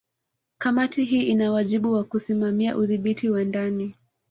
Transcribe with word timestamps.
Kamati 0.57 1.03
hii 1.03 1.23
ina 1.23 1.51
wajibu 1.51 1.93
wa 1.93 2.03
kusimamia 2.03 2.77
udhibiti 2.77 3.29
wa 3.29 3.43
ndani 3.43 3.95